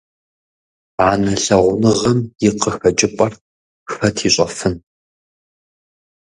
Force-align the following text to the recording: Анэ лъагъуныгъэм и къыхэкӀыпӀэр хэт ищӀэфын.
Анэ 1.09 1.33
лъагъуныгъэм 1.43 2.19
и 2.47 2.49
къыхэкӀыпӀэр 2.59 3.33
хэт 3.91 4.17
ищӀэфын. 4.27 4.75